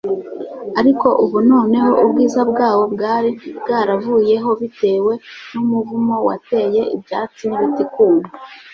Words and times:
Ariko 0.79 1.07
ubu 1.23 1.37
noneho 1.51 1.89
ubwiza 2.03 2.41
bwawo 2.51 2.83
bwari 2.93 3.29
bwaravuyeho 3.61 4.49
bitewe 4.61 5.13
numuvumo 5.51 6.15
wateye 6.27 6.81
ibyatsi 6.95 7.41
nibiti 7.49 7.83
kuma 7.93 8.25